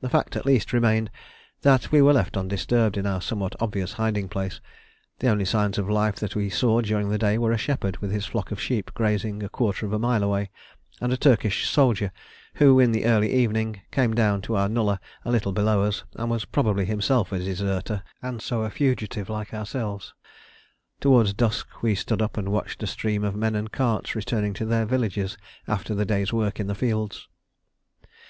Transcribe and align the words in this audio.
The 0.00 0.08
fact 0.08 0.34
at 0.34 0.46
least 0.46 0.72
remained, 0.72 1.10
that 1.60 1.92
we 1.92 2.00
were 2.00 2.14
left 2.14 2.38
undisturbed 2.38 2.96
in 2.96 3.04
our 3.04 3.20
somewhat 3.20 3.54
obvious 3.60 3.92
hiding 4.00 4.26
place: 4.30 4.62
the 5.18 5.28
only 5.28 5.44
signs 5.44 5.76
of 5.76 5.90
life 5.90 6.16
that 6.20 6.34
we 6.34 6.48
saw 6.48 6.80
during 6.80 7.10
the 7.10 7.18
day 7.18 7.36
were 7.36 7.52
a 7.52 7.58
shepherd 7.58 7.98
with 7.98 8.10
his 8.10 8.24
flock 8.24 8.50
of 8.50 8.58
sheep 8.58 8.90
grazing 8.94 9.42
a 9.42 9.48
quarter 9.50 9.84
of 9.84 9.92
a 9.92 9.98
mile 9.98 10.22
away, 10.24 10.48
and 11.02 11.12
a 11.12 11.18
Turkish 11.18 11.68
soldier 11.68 12.12
who, 12.54 12.80
in 12.80 12.92
the 12.92 13.04
early 13.04 13.30
evening, 13.30 13.82
came 13.90 14.14
down 14.14 14.40
to 14.40 14.56
our 14.56 14.70
nullah 14.70 15.00
a 15.22 15.30
little 15.30 15.52
below 15.52 15.82
us, 15.82 16.04
and 16.14 16.30
was 16.30 16.46
probably 16.46 16.86
himself 16.86 17.30
a 17.30 17.38
deserter 17.38 18.02
and 18.22 18.40
so 18.40 18.62
a 18.62 18.70
fugitive 18.70 19.28
like 19.28 19.52
ourselves. 19.52 20.14
Towards 20.98 21.34
dusk 21.34 21.82
we 21.82 21.94
stood 21.94 22.22
up 22.22 22.38
and 22.38 22.48
watched 22.50 22.82
a 22.82 22.86
stream 22.86 23.22
of 23.22 23.36
men 23.36 23.54
and 23.54 23.70
carts 23.70 24.14
returning 24.14 24.54
to 24.54 24.64
their 24.64 24.86
villages 24.86 25.36
after 25.66 25.94
the 25.94 26.06
day's 26.06 26.32
work 26.32 26.58
in 26.58 26.68
the 26.68 26.74
fields. 26.74 27.28